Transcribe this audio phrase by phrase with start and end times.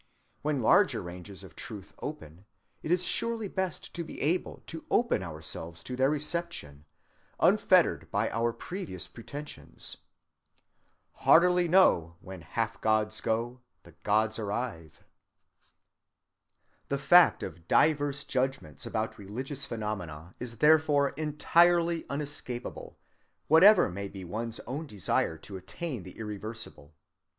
[0.41, 2.45] When larger ranges of truth open,
[2.81, 6.85] it is surely best to be able to open ourselves to their reception,
[7.39, 9.97] unfettered by our previous pretensions.
[11.11, 15.03] "Heartily know, when half‐gods go, the gods arrive."
[16.89, 22.97] The fact of diverse judgments about religious phenomena is therefore entirely unescapable,
[23.47, 26.95] whatever may be one's own desire to attain the irreversible.